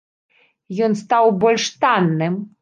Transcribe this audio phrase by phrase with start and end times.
[0.87, 2.41] Ён стаў больш танным.